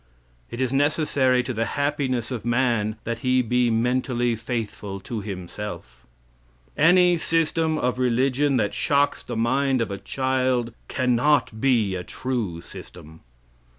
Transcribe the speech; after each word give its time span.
"It 0.49 0.61
is 0.61 0.73
necessary 0.73 1.43
to 1.43 1.53
the 1.53 1.63
happiness 1.77 2.31
of 2.31 2.43
man 2.43 2.95
that 3.03 3.19
he 3.19 3.43
be 3.43 3.69
mentally 3.69 4.35
faithful 4.35 4.99
to 5.01 5.21
himself. 5.21 6.07
"Any 6.75 7.19
system 7.19 7.77
of 7.77 7.99
religion 7.99 8.57
that 8.57 8.73
shocks 8.73 9.21
the 9.21 9.37
mind 9.37 9.79
of 9.79 9.91
a 9.91 9.99
child 9.99 10.73
can 10.87 11.15
not 11.15 11.61
be 11.61 11.93
a 11.93 12.03
true 12.03 12.61
system. 12.61 13.19